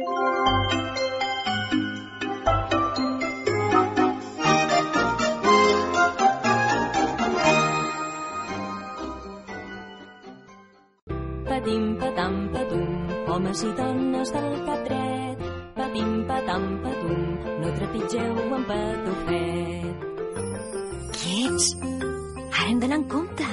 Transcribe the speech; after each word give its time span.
Patim, 0.00 0.12
patam, 12.00 12.48
patum, 12.48 12.88
homes 13.28 13.60
i 13.60 13.72
dones 13.76 14.32
del 14.32 14.56
cap 14.64 14.80
dret. 14.88 15.44
Patim, 15.76 16.24
patam, 16.24 16.64
patum, 16.80 17.20
no 17.60 17.68
trepitgeu 17.76 18.40
en 18.56 18.64
patufet. 18.70 19.96
Quiets! 21.18 21.76
Ara 22.56 22.70
hem 22.70 22.80
d'anar 22.80 23.02
en 23.02 23.04
compte. 23.04 23.44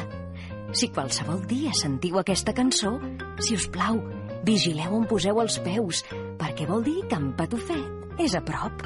Si 0.72 0.88
qualsevol 0.96 1.44
dia 1.44 1.76
sentiu 1.76 2.24
aquesta 2.24 2.56
cançó, 2.56 2.96
si 3.44 3.60
us 3.60 3.68
plau, 3.68 4.00
vigileu 4.48 4.96
on 4.96 5.04
poseu 5.12 5.44
els 5.44 5.60
peus, 5.60 6.06
perquè 6.40 6.70
vol 6.70 6.86
dir 6.86 7.02
que 7.10 7.18
en 7.20 7.34
Patufet 7.38 8.22
és 8.24 8.36
a 8.38 8.42
prop. 8.46 8.86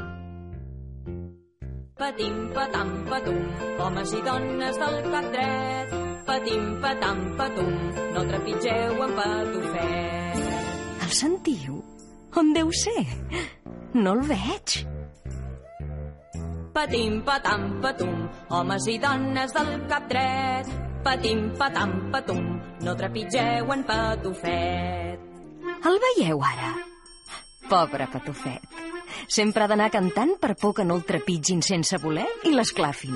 Patim, 2.01 2.37
patam, 2.49 2.89
patum, 3.05 3.41
homes 3.77 4.13
i 4.17 4.21
dones 4.25 4.77
del 4.81 4.95
cap 5.11 5.27
dret. 5.35 5.91
Patim, 6.25 6.63
patam, 6.81 7.19
patum, 7.37 7.71
no 8.15 8.23
trepitgeu 8.25 9.03
en 9.05 9.13
patufet. 9.19 10.41
El 11.05 11.13
sentiu? 11.13 11.77
On 12.41 12.51
deu 12.57 12.73
ser? 12.73 13.05
No 13.93 14.15
el 14.17 14.25
veig. 14.33 14.77
Patim, 16.73 17.21
patam, 17.27 17.67
patum, 17.85 18.27
homes 18.49 18.87
i 18.89 18.97
dones 19.05 19.53
del 19.53 19.73
cap 19.91 20.09
dret. 20.09 20.77
Patim, 21.05 21.51
patam, 21.59 21.99
patum, 22.13 22.47
no 22.81 22.95
trepitgeu 22.97 23.75
en 23.77 23.83
patufet. 23.85 25.27
El 25.85 26.01
veieu 26.07 26.41
ara? 26.49 26.90
Pobre 27.71 28.03
Patufet. 28.11 28.65
Sempre 29.31 29.63
ha 29.63 29.69
d'anar 29.71 29.87
cantant 29.93 30.33
per 30.41 30.57
por 30.59 30.73
que 30.75 30.83
no 30.83 30.97
el 30.99 31.05
trepitgin 31.07 31.61
sense 31.63 31.95
voler 32.03 32.27
i 32.43 32.51
l'esclafin. 32.51 33.15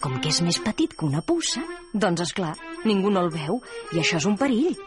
Com 0.00 0.16
que 0.22 0.32
és 0.32 0.40
més 0.46 0.58
petit 0.64 0.94
que 0.96 1.04
una 1.04 1.20
puça, 1.20 1.60
doncs, 1.92 2.24
és 2.24 2.32
clar, 2.32 2.54
ningú 2.88 3.12
no 3.12 3.20
el 3.26 3.28
veu 3.34 3.60
i 3.92 4.00
això 4.00 4.16
és 4.16 4.28
un 4.30 4.38
perill. 4.40 4.80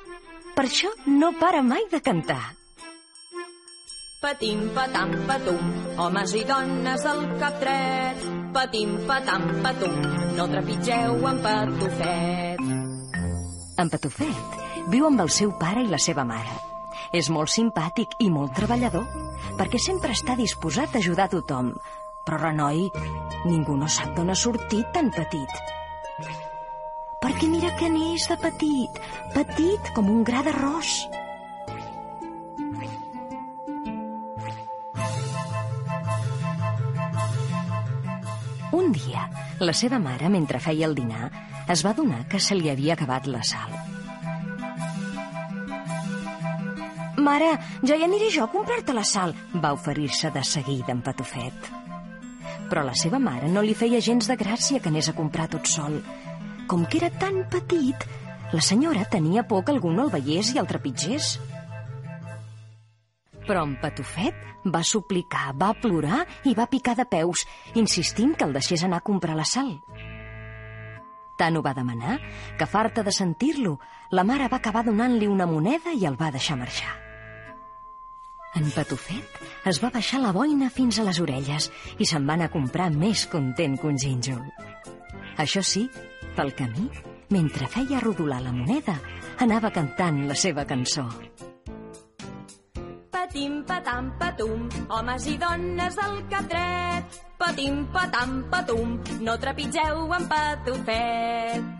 Per 0.57 0.65
això 0.65 0.89
no 1.05 1.35
para 1.37 1.61
mai 1.61 1.85
de 1.91 2.01
cantar. 2.01 2.41
Patim, 4.25 4.67
patam, 4.73 5.13
patum, 5.29 5.73
homes 6.01 6.33
i 6.33 6.43
dones 6.49 7.05
del 7.05 7.25
cap 7.37 7.61
dret. 7.61 8.27
Patim, 8.57 8.95
patam, 9.05 9.49
patum, 9.61 9.99
no 10.33 10.49
trepitgeu 10.49 11.27
en 11.29 11.43
patufet. 11.45 12.69
En 13.77 13.91
Patufet 13.91 14.87
viu 14.89 15.05
amb 15.05 15.21
el 15.21 15.29
seu 15.29 15.51
pare 15.59 15.83
i 15.85 15.91
la 15.91 16.01
seva 16.01 16.25
mare. 16.25 16.74
És 17.15 17.29
molt 17.31 17.47
simpàtic 17.47 18.17
i 18.19 18.25
molt 18.27 18.51
treballador, 18.57 19.05
perquè 19.55 19.79
sempre 19.79 20.11
està 20.11 20.35
disposat 20.35 20.97
a 20.97 20.99
ajudar 20.99 21.29
a 21.29 21.31
tothom. 21.31 21.69
Però, 22.27 22.39
renoi, 22.41 22.89
ningú 23.45 23.77
no 23.79 23.87
sap 23.87 24.11
d'on 24.17 24.33
ha 24.33 24.35
sortit 24.35 24.89
tan 24.91 25.13
petit. 25.15 25.53
Perquè 27.23 27.47
mira 27.47 27.71
que 27.79 27.87
n'és 27.93 28.27
de 28.27 28.35
petit, 28.41 28.99
petit 29.37 29.93
com 29.95 30.11
un 30.11 30.25
gra 30.27 30.43
d'arròs. 30.43 30.91
Un 38.75 38.91
dia, 38.91 39.29
la 39.63 39.71
seva 39.71 40.03
mare, 40.03 40.27
mentre 40.27 40.59
feia 40.59 40.89
el 40.89 40.99
dinar, 40.99 41.31
es 41.71 41.87
va 41.87 41.95
donar 41.95 42.25
que 42.27 42.43
se 42.43 42.59
li 42.59 42.67
havia 42.73 42.99
acabat 42.99 43.31
la 43.31 43.45
sal. 43.47 43.71
Mare, 47.25 47.55
ja 47.81 47.95
aniré 48.05 48.27
jo 48.29 48.43
a 48.43 48.51
comprar-te 48.53 48.93
la 48.93 49.03
sal, 49.07 49.31
va 49.61 49.73
oferir-se 49.73 50.29
de 50.29 50.43
seguida 50.45 50.93
en 50.93 51.01
Patufet. 51.01 51.69
Però 52.69 52.83
la 52.85 52.93
seva 52.93 53.17
mare 53.17 53.49
no 53.49 53.63
li 53.65 53.73
feia 53.77 54.01
gens 54.07 54.27
de 54.29 54.35
gràcia 54.37 54.81
que 54.81 54.91
anés 54.91 55.09
a 55.09 55.15
comprar 55.17 55.47
tot 55.49 55.65
sol. 55.65 55.95
Com 56.69 56.83
que 56.85 56.99
era 56.99 57.09
tan 57.09 57.39
petit, 57.49 58.03
la 58.53 58.61
senyora 58.61 59.07
tenia 59.09 59.45
por 59.49 59.63
que 59.65 59.73
algú 59.73 59.89
no 59.93 60.05
el 60.05 60.11
veiés 60.13 60.51
i 60.53 60.59
el 60.61 60.69
trepitgés. 60.69 61.35
Però 63.47 63.63
en 63.65 63.73
Patufet 63.81 64.69
va 64.75 64.83
suplicar, 64.85 65.55
va 65.57 65.71
plorar 65.81 66.23
i 66.45 66.53
va 66.57 66.67
picar 66.69 66.93
de 66.99 67.07
peus, 67.09 67.45
insistint 67.73 68.35
que 68.35 68.45
el 68.45 68.53
deixés 68.53 68.83
anar 68.85 69.01
a 69.01 69.07
comprar 69.07 69.37
la 69.37 69.47
sal. 69.49 69.71
Tant 71.39 71.57
ho 71.57 71.63
va 71.65 71.73
demanar 71.73 72.19
que, 72.57 72.69
farta 72.69 73.01
de 73.03 73.11
sentir-lo, 73.11 73.79
la 74.11 74.23
mare 74.23 74.47
va 74.47 74.61
acabar 74.61 74.85
donant-li 74.85 75.27
una 75.27 75.49
moneda 75.49 75.93
i 75.93 76.05
el 76.05 76.21
va 76.21 76.31
deixar 76.31 76.57
marxar. 76.61 77.04
En 78.55 78.69
Patufet 78.71 79.39
es 79.67 79.81
va 79.83 79.91
baixar 79.91 80.21
la 80.23 80.31
boina 80.35 80.69
fins 80.71 80.99
a 80.99 81.03
les 81.07 81.19
orelles 81.19 81.67
i 81.99 82.07
se'n 82.07 82.27
va 82.27 82.37
anar 82.37 82.47
a 82.47 82.53
comprar 82.53 82.87
més 82.93 83.25
content 83.27 83.75
que 83.81 83.89
un 83.89 83.99
gínjol. 83.99 84.39
Això 85.43 85.59
sí, 85.59 85.83
pel 86.37 86.53
camí, 86.55 86.87
mentre 87.35 87.67
feia 87.67 87.99
rodolar 87.99 88.39
la 88.45 88.53
moneda, 88.55 88.95
anava 89.43 89.73
cantant 89.75 90.23
la 90.29 90.37
seva 90.39 90.63
cançó. 90.69 91.03
Patim, 93.11 93.61
patam, 93.67 94.13
patum, 94.21 94.69
homes 94.87 95.27
i 95.27 95.35
dones 95.41 95.99
del 95.99 96.19
cap 96.31 96.47
dret. 96.51 97.21
Patim, 97.35 97.83
patam, 97.91 98.37
patum, 98.51 98.99
no 99.19 99.35
trepitgeu 99.41 100.05
en 100.15 100.29
patufet. 100.31 101.73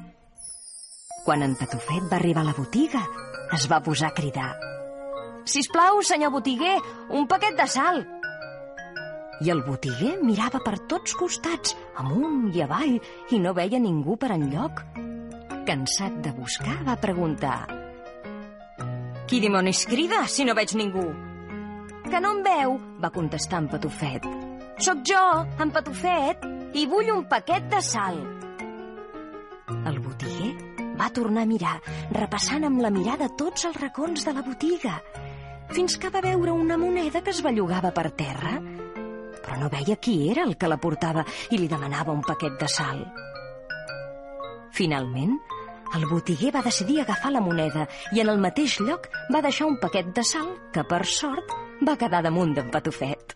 Quan 1.25 1.41
en 1.41 1.55
Patufet 1.57 2.03
va 2.11 2.19
arribar 2.19 2.43
a 2.43 2.51
la 2.51 2.53
botiga, 2.53 3.01
es 3.55 3.65
va 3.71 3.79
posar 3.81 4.11
a 4.11 4.17
cridar. 4.17 4.74
Sisplau, 5.45 6.01
senyor 6.01 6.31
botiguer, 6.33 6.79
un 7.13 7.27
paquet 7.29 7.53
de 7.57 7.67
sal. 7.69 8.01
I 9.45 9.51
el 9.51 9.61
botiguer 9.65 10.15
mirava 10.23 10.61
per 10.63 10.79
tots 10.89 11.13
costats, 11.19 11.75
amunt 12.01 12.49
i 12.55 12.63
avall, 12.65 12.95
i 13.29 13.39
no 13.43 13.53
veia 13.53 13.79
ningú 13.81 14.15
per 14.17 14.31
enlloc. 14.33 14.81
Cansat 15.67 16.17
de 16.25 16.31
buscar, 16.33 16.79
va 16.87 16.95
preguntar. 17.01 17.59
Qui 19.29 19.41
dimonis 19.41 19.85
crida, 19.89 20.23
si 20.29 20.45
no 20.45 20.55
veig 20.57 20.73
ningú? 20.77 21.05
Que 22.05 22.21
no 22.21 22.35
em 22.37 22.41
veu, 22.45 22.77
va 23.01 23.13
contestar 23.13 23.61
en 23.63 23.69
Patufet. 23.69 24.25
Soc 24.81 25.05
jo, 25.09 25.25
en 25.61 25.73
Patufet, 25.73 26.45
i 26.73 26.85
vull 26.89 27.11
un 27.13 27.25
paquet 27.29 27.69
de 27.69 27.81
sal. 27.85 28.17
El 29.85 29.99
botiguer 30.01 30.53
va 30.97 31.11
tornar 31.13 31.43
a 31.45 31.49
mirar, 31.49 31.75
repassant 32.15 32.65
amb 32.65 32.81
la 32.81 32.93
mirada 32.93 33.29
tots 33.37 33.65
els 33.69 33.77
racons 33.81 34.25
de 34.25 34.33
la 34.35 34.43
botiga, 34.45 34.95
fins 35.73 35.97
que 35.97 36.11
va 36.13 36.21
veure 36.21 36.53
una 36.53 36.77
moneda 36.77 37.21
que 37.23 37.33
es 37.33 37.41
bellugava 37.45 37.91
per 37.95 38.11
terra. 38.11 38.59
Però 39.45 39.57
no 39.61 39.69
veia 39.69 39.97
qui 39.97 40.29
era 40.31 40.43
el 40.43 40.55
que 40.57 40.69
la 40.69 40.79
portava 40.81 41.25
i 41.51 41.59
li 41.59 41.69
demanava 41.71 42.13
un 42.13 42.23
paquet 42.25 42.57
de 42.59 42.69
sal. 42.71 43.03
Finalment, 44.75 45.37
el 45.95 46.05
botiguer 46.09 46.51
va 46.55 46.63
decidir 46.65 46.99
agafar 47.01 47.31
la 47.31 47.43
moneda 47.43 47.85
i 48.11 48.19
en 48.23 48.31
el 48.33 48.41
mateix 48.43 48.79
lloc 48.81 49.07
va 49.33 49.41
deixar 49.45 49.69
un 49.69 49.77
paquet 49.79 50.09
de 50.15 50.23
sal 50.27 50.49
que, 50.73 50.83
per 50.83 51.05
sort, 51.05 51.53
va 51.87 51.95
quedar 52.01 52.23
damunt 52.25 52.55
d'en 52.57 52.71
Patufet. 52.73 53.35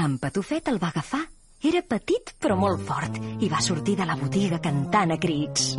En 0.00 0.16
Patufet 0.18 0.70
el 0.72 0.80
va 0.82 0.94
agafar. 0.94 1.26
Era 1.60 1.82
petit 1.84 2.30
però 2.40 2.54
molt 2.56 2.80
fort 2.88 3.18
i 3.44 3.50
va 3.52 3.60
sortir 3.60 3.98
de 3.98 4.06
la 4.08 4.16
botiga 4.16 4.62
cantant 4.64 5.12
a 5.12 5.18
crits. 5.20 5.74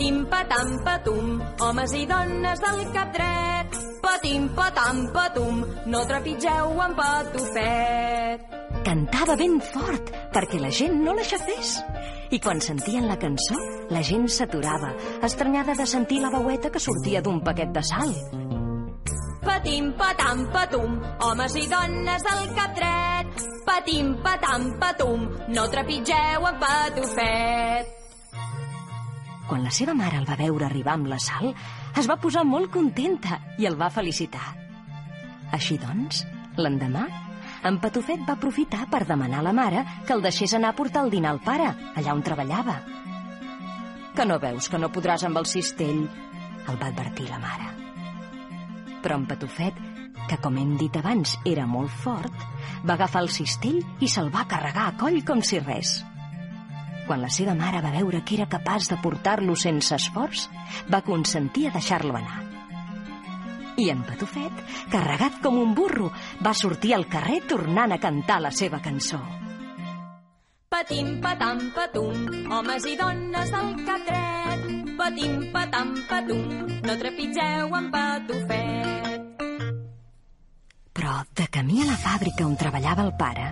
Patim, 0.00 0.24
patam, 0.32 0.68
patum, 0.80 1.26
homes 1.60 1.92
i 1.92 2.06
dones 2.08 2.60
del 2.64 2.78
cap 2.94 3.10
dret. 3.12 3.74
Patim, 4.00 4.46
patam, 4.56 5.02
patum, 5.12 5.58
no 5.92 6.00
trepitgeu 6.08 6.80
en 6.86 6.94
patufet. 6.96 8.46
Cantava 8.86 9.36
ben 9.36 9.58
fort 9.60 10.08
perquè 10.32 10.62
la 10.62 10.72
gent 10.72 10.96
no 11.04 11.12
l'aixafés. 11.12 11.74
I 12.32 12.40
quan 12.40 12.64
sentien 12.64 13.10
la 13.10 13.18
cançó, 13.20 13.60
la 13.92 14.00
gent 14.00 14.24
s'aturava, 14.32 14.94
estranyada 15.28 15.76
de 15.76 15.84
sentir 15.84 16.24
la 16.24 16.32
veueta 16.32 16.72
que 16.72 16.80
sortia 16.80 17.20
d'un 17.20 17.44
paquet 17.44 17.68
de 17.68 17.84
sal. 17.84 18.16
Patim, 19.44 19.92
patam, 20.00 20.46
patum, 20.56 20.98
homes 21.28 21.60
i 21.60 21.68
dones 21.76 22.28
del 22.32 22.52
cap 22.56 22.76
dret. 22.80 23.48
Patim, 23.68 24.14
patam, 24.24 24.70
patum, 24.80 25.32
no 25.52 25.68
trepitgeu 25.68 26.52
en 26.54 26.62
patufet. 26.68 27.99
Quan 29.50 29.64
la 29.66 29.72
seva 29.74 29.96
mare 29.98 30.14
el 30.20 30.28
va 30.28 30.36
veure 30.38 30.62
arribar 30.68 30.92
amb 30.94 31.08
la 31.10 31.16
sal, 31.18 31.48
es 31.98 32.06
va 32.06 32.20
posar 32.22 32.44
molt 32.46 32.70
contenta 32.70 33.40
i 33.58 33.66
el 33.66 33.74
va 33.80 33.88
felicitar. 33.90 34.44
Així 35.56 35.74
doncs, 35.82 36.20
l'endemà, 36.54 37.08
en 37.66 37.80
Patufet 37.82 38.22
va 38.28 38.36
aprofitar 38.38 38.84
per 38.92 39.00
demanar 39.08 39.40
a 39.40 39.46
la 39.48 39.54
mare 39.56 39.82
que 40.06 40.14
el 40.14 40.22
deixés 40.22 40.54
anar 40.54 40.70
a 40.70 40.76
portar 40.78 41.02
el 41.02 41.10
dinar 41.10 41.32
al 41.34 41.40
pare, 41.42 41.66
allà 41.98 42.14
on 42.14 42.22
treballava. 42.22 42.76
Que 44.14 44.28
no 44.30 44.38
veus 44.38 44.70
que 44.70 44.78
no 44.78 44.92
podràs 44.94 45.26
amb 45.26 45.42
el 45.42 45.50
cistell? 45.50 46.04
El 46.70 46.78
va 46.78 46.92
advertir 46.92 47.26
la 47.32 47.42
mare. 47.42 47.66
Però 49.02 49.18
en 49.18 49.26
Patufet, 49.26 49.82
que 50.30 50.38
com 50.38 50.62
hem 50.62 50.76
dit 50.78 50.94
abans 51.02 51.34
era 51.42 51.66
molt 51.66 51.90
fort, 52.04 52.46
va 52.86 52.94
agafar 52.94 53.26
el 53.26 53.34
cistell 53.34 53.82
i 53.98 54.14
se'l 54.14 54.30
va 54.30 54.46
carregar 54.46 54.86
a 54.86 54.96
coll 55.02 55.24
com 55.26 55.42
si 55.42 55.58
res. 55.58 55.98
Quan 57.06 57.22
la 57.24 57.30
seva 57.32 57.56
mare 57.58 57.80
va 57.82 57.92
veure 57.94 58.22
que 58.24 58.36
era 58.38 58.48
capaç 58.50 58.88
de 58.90 58.98
portar-lo 59.02 59.56
sense 59.56 59.94
esforç, 59.96 60.46
va 60.92 61.02
consentir 61.06 61.68
a 61.68 61.74
deixar-lo 61.74 62.16
anar. 62.16 62.40
I 63.80 63.88
en 63.90 64.02
Patufet, 64.04 64.64
carregat 64.92 65.40
com 65.42 65.56
un 65.58 65.74
burro, 65.74 66.10
va 66.44 66.52
sortir 66.54 66.92
al 66.94 67.06
carrer 67.08 67.40
tornant 67.48 67.94
a 67.94 68.00
cantar 68.02 68.40
la 68.44 68.50
seva 68.52 68.80
cançó. 68.84 69.20
Patim, 70.70 71.16
patam, 71.22 71.58
patum, 71.74 72.28
homes 72.52 72.84
i 72.86 72.96
dones 72.98 73.50
del 73.50 73.72
catret. 73.88 74.68
Patim, 75.00 75.40
patam, 75.54 75.94
patum, 76.06 76.44
no 76.84 76.94
trepitgeu 77.00 77.74
en 77.78 77.88
Patufet. 77.90 79.42
Però 80.94 81.16
de 81.34 81.46
camí 81.48 81.80
a 81.80 81.88
la 81.88 81.98
fàbrica 81.98 82.44
on 82.46 82.54
treballava 82.60 83.06
el 83.08 83.14
pare, 83.18 83.48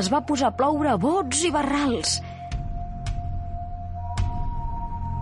es 0.00 0.08
va 0.10 0.22
posar 0.26 0.50
a 0.50 0.56
ploure 0.56 0.96
bots 1.02 1.44
i 1.44 1.50
barrals. 1.54 2.18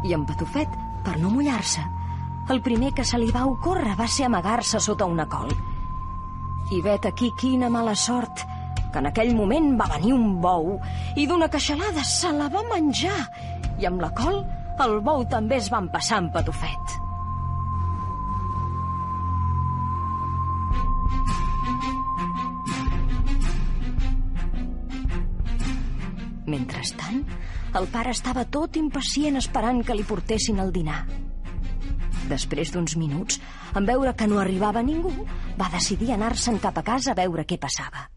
I 0.06 0.14
en 0.14 0.26
Patufet, 0.26 0.70
per 1.04 1.16
no 1.18 1.30
mullar-se, 1.32 1.82
el 2.52 2.62
primer 2.62 2.92
que 2.94 3.04
se 3.04 3.18
li 3.18 3.32
va 3.34 3.46
ocórrer 3.48 3.96
va 3.98 4.06
ser 4.08 4.28
amagar-se 4.28 4.80
sota 4.80 5.08
una 5.10 5.26
col. 5.28 5.50
I 6.72 6.80
vet 6.84 7.08
aquí 7.08 7.32
quina 7.40 7.68
mala 7.72 7.96
sort, 7.96 8.44
que 8.92 9.02
en 9.02 9.08
aquell 9.10 9.34
moment 9.36 9.74
va 9.80 9.88
venir 9.96 10.14
un 10.16 10.38
bou 10.40 10.78
i 11.16 11.26
d'una 11.28 11.50
queixalada 11.52 12.04
se 12.04 12.30
la 12.32 12.48
va 12.52 12.64
menjar. 12.70 13.18
I 13.78 13.88
amb 13.88 14.00
la 14.00 14.12
col, 14.16 14.40
el 14.84 15.00
bou 15.04 15.26
també 15.28 15.58
es 15.58 15.68
va 15.72 15.82
empassar 15.84 16.22
en 16.22 16.32
Patufet. 16.32 16.96
Mentrestant, 26.48 27.26
el 27.76 27.88
pare 27.92 28.14
estava 28.16 28.46
tot 28.48 28.76
impacient 28.80 29.36
esperant 29.40 29.82
que 29.84 29.96
li 29.96 30.06
portessin 30.08 30.60
el 30.62 30.72
dinar. 30.72 31.02
Després 32.28 32.72
d'uns 32.72 32.96
minuts, 33.00 33.40
en 33.76 33.86
veure 33.88 34.14
que 34.16 34.28
no 34.28 34.40
arribava 34.40 34.82
ningú, 34.84 35.12
va 35.60 35.70
decidir 35.72 36.12
anar-se'n 36.14 36.58
cap 36.60 36.78
a 36.78 36.84
casa 36.84 37.12
a 37.12 37.18
veure 37.18 37.44
què 37.48 37.58
passava. 37.60 38.08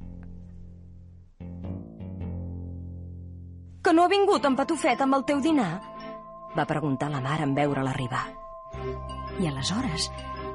Que 3.81 3.93
no 3.93 4.03
ha 4.03 4.11
vingut 4.11 4.45
en 4.45 4.55
Patufet 4.55 4.99
amb 5.01 5.17
el 5.17 5.25
teu 5.25 5.39
dinar? 5.41 5.71
Va 6.57 6.67
preguntar 6.69 7.09
la 7.09 7.21
mare 7.23 7.47
en 7.47 7.55
veure-la 7.55 7.95
arribar. 7.95 8.25
I 9.39 9.47
aleshores, 9.47 10.11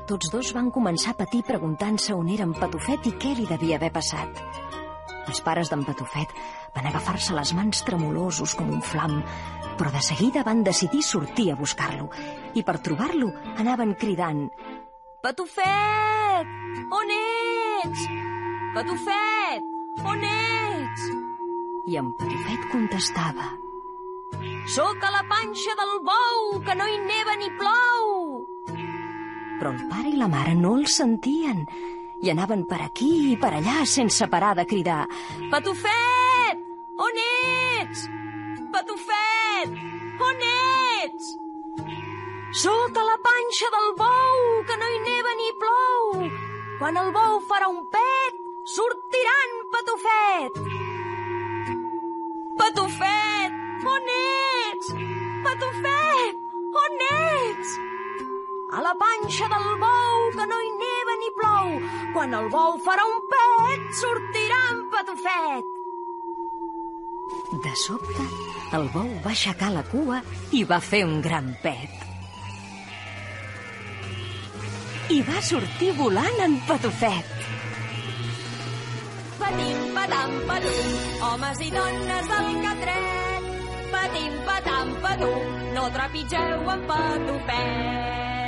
tots 0.07 0.31
dos 0.31 0.53
van 0.55 0.71
començar 0.71 1.15
a 1.15 1.19
patir 1.19 1.43
preguntant-se 1.49 2.15
on 2.15 2.29
era 2.31 2.47
en 2.47 2.55
Patufet 2.55 3.09
i 3.11 3.17
què 3.19 3.35
li 3.35 3.49
devia 3.49 3.81
haver 3.81 3.91
passat. 3.93 4.45
Els 5.27 5.43
pares 5.43 5.71
d'en 5.73 5.83
Patufet 5.87 6.33
van 6.75 6.87
agafar-se 6.87 7.35
les 7.35 7.53
mans 7.59 7.83
tremolosos 7.87 8.55
com 8.55 8.71
un 8.71 8.83
flam, 8.83 9.19
però 9.77 9.91
de 9.93 10.03
seguida 10.05 10.45
van 10.47 10.63
decidir 10.65 11.03
sortir 11.03 11.51
a 11.53 11.59
buscar-lo. 11.59 12.09
I 12.55 12.63
per 12.63 12.79
trobar-lo 12.79 13.33
anaven 13.59 13.95
cridant 13.99 14.47
Patufet! 15.27 16.47
On 16.95 17.09
ets? 17.11 18.03
Patufet! 18.77 19.65
On 20.07 20.23
ets? 20.23 21.07
I 21.91 21.99
en 21.99 22.13
Patufet 22.21 22.69
contestava 22.71 23.49
Sóc 24.71 25.03
a 25.03 25.11
la 25.15 25.25
panxa 25.27 25.75
del 25.81 25.97
bou, 26.07 26.61
que 26.63 26.79
no 26.79 26.87
hi 26.87 26.97
neva 27.09 27.35
ni 27.41 27.51
plou! 27.59 28.15
Però 29.59 29.73
el 29.73 29.83
pare 29.91 30.13
i 30.13 30.17
la 30.21 30.31
mare 30.31 30.55
no 30.55 30.77
el 30.79 30.87
sentien 30.91 31.65
i 32.23 32.31
anaven 32.33 32.65
per 32.69 32.81
aquí 32.85 33.33
i 33.33 33.37
per 33.41 33.53
allà 33.59 33.85
sense 33.87 34.29
parar 34.33 34.55
de 34.57 34.65
cridar 34.69 35.03
Patufet! 35.51 36.63
On 36.97 37.19
ets? 37.81 38.07
Patufet! 38.73 39.75
On 40.29 40.47
ets? 41.05 41.35
Sóc 42.57 42.97
a 42.97 43.05
la 43.05 43.17
panxa 43.21 43.69
del 43.75 43.91
bou, 43.99 44.39
que 44.65 44.77
no 44.81 44.87
hi 44.89 45.01
neva 45.05 45.33
ni 45.37 45.51
plou. 45.61 46.29
Quan 46.79 46.97
el 46.97 47.11
bou 47.13 47.37
farà 47.51 47.69
un 47.69 47.83
pet, 47.93 48.39
sortiran 48.73 49.53
Patufet. 49.75 50.57
Patufet! 52.63 53.61
On 53.93 54.09
ets? 54.15 54.95
Patufet! 55.45 56.41
On 56.85 57.05
ets? 57.11 57.77
A 58.73 58.81
la 58.89 58.95
panxa 59.05 59.51
del 59.53 59.69
bou, 59.85 60.25
que 60.39 60.49
no 60.49 60.63
hi 60.65 60.73
neva 60.81 61.21
ni 61.21 61.26
plou. 61.39 61.73
Quan 62.15 62.35
el 62.41 62.49
bou 62.53 62.79
farà 62.85 63.05
un 63.13 63.23
pet, 63.33 63.89
sortirà 64.01 64.61
en 64.73 64.85
Patufet. 64.93 65.75
De 67.65 67.73
sobte, 67.79 68.25
el 68.79 68.89
bou 68.95 69.09
va 69.25 69.33
aixecar 69.33 69.71
la 69.75 69.83
cua 69.91 70.21
i 70.57 70.63
va 70.69 70.81
fer 70.83 71.05
un 71.07 71.21
gran 71.25 71.53
pet. 71.63 72.05
I 75.15 75.21
va 75.27 75.43
sortir 75.49 75.93
volant 75.99 76.41
en 76.47 76.57
Patufet. 76.67 77.35
Patim, 79.39 79.85
patam, 79.95 80.35
patum, 80.49 80.97
homes 81.29 81.63
i 81.63 81.71
dones 81.75 82.33
del 82.33 82.51
catret. 82.65 83.51
Patim, 83.93 84.35
patam, 84.49 84.93
patum, 85.05 85.55
no 85.77 85.87
trepitgeu 85.95 86.73
en 86.75 86.87
Patufet. 86.91 88.46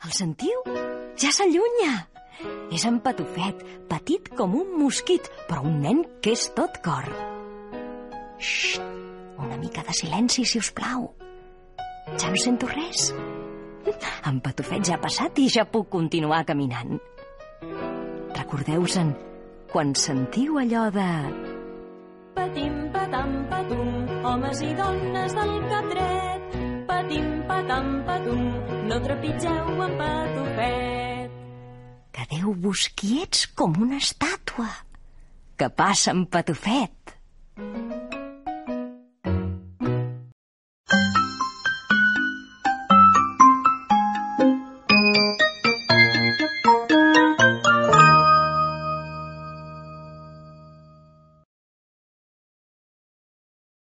El 0.00 0.12
sentiu? 0.16 0.62
Ja 1.20 1.28
s'allunya! 1.36 1.92
És 2.72 2.86
en 2.88 3.02
Patufet, 3.04 3.58
petit 3.90 4.30
com 4.32 4.54
un 4.56 4.70
mosquit, 4.80 5.26
però 5.48 5.60
un 5.68 5.82
nen 5.82 6.00
que 6.24 6.32
és 6.32 6.46
tot 6.56 6.78
cor. 6.84 7.04
Xxt! 8.38 8.80
Una 9.40 9.58
mica 9.60 9.84
de 9.84 9.92
silenci, 9.96 10.46
si 10.48 10.60
us 10.60 10.70
plau. 10.72 11.10
Ja 12.16 12.32
no 12.32 12.40
sento 12.40 12.68
res. 12.72 13.10
En 14.28 14.40
Patufet 14.40 14.88
ja 14.88 14.96
ha 14.96 15.02
passat 15.04 15.36
i 15.40 15.48
ja 15.52 15.66
puc 15.68 15.90
continuar 15.92 16.46
caminant. 16.48 16.96
Recordeu-se'n 18.40 19.12
quan 19.72 19.92
sentiu 19.92 20.56
allò 20.64 20.88
de... 20.96 21.10
Patim, 22.40 22.76
patam, 22.94 23.36
patum, 23.52 23.88
homes 24.24 24.64
i 24.64 24.72
dones 24.80 25.36
del 25.36 25.56
catret. 25.72 26.60
Patim, 26.88 27.32
patam, 27.48 27.96
patum, 28.08 28.44
no 28.90 28.98
trepitgeu 28.98 29.82
en 29.84 29.92
Patufet. 30.00 31.34
Quedeu-vos 32.16 32.88
quiets 32.98 33.46
com 33.54 33.76
una 33.86 34.00
estàtua. 34.02 34.66
Que 35.54 35.70
passa 35.70 36.10
en 36.16 36.24
Patufet. 36.26 37.14